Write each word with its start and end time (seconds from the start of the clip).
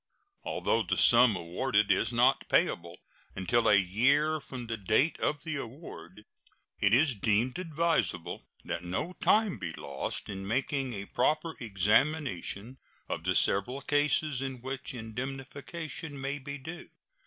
Although 0.43 0.81
the 0.81 0.97
sum 0.97 1.35
awarded 1.35 1.91
is 1.91 2.11
not 2.11 2.49
payable 2.49 2.97
until 3.35 3.69
a 3.69 3.75
year 3.75 4.39
from 4.39 4.65
the 4.65 4.75
date 4.75 5.19
of 5.19 5.43
the 5.43 5.57
award, 5.57 6.25
it 6.79 6.91
is 6.91 7.13
deemed 7.13 7.59
advisable 7.59 8.47
that 8.65 8.83
no 8.83 9.13
time 9.21 9.59
be 9.59 9.71
lost 9.73 10.27
in 10.27 10.47
making 10.47 10.93
a 10.93 11.05
proper 11.05 11.55
examination 11.59 12.79
of 13.07 13.25
the 13.25 13.35
several 13.35 13.79
cases 13.81 14.41
in 14.41 14.59
which 14.61 14.95
indemnification 14.95 16.19
may 16.19 16.39
be 16.39 16.57
due. 16.57 16.89